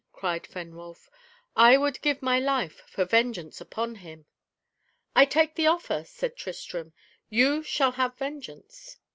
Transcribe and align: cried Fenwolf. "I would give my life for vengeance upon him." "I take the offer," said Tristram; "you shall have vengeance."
cried 0.13 0.47
Fenwolf. 0.47 1.11
"I 1.55 1.77
would 1.77 2.01
give 2.01 2.23
my 2.23 2.39
life 2.39 2.81
for 2.87 3.05
vengeance 3.05 3.61
upon 3.61 3.93
him." 4.01 4.25
"I 5.15 5.25
take 5.25 5.53
the 5.53 5.67
offer," 5.67 6.05
said 6.05 6.35
Tristram; 6.35 6.91
"you 7.29 7.61
shall 7.61 7.91
have 7.91 8.17
vengeance." 8.17 8.97